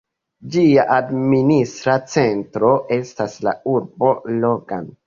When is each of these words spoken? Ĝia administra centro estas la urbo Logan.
Ĝia 0.53 0.85
administra 0.95 1.99
centro 2.15 2.75
estas 2.99 3.39
la 3.51 3.57
urbo 3.77 4.15
Logan. 4.43 4.97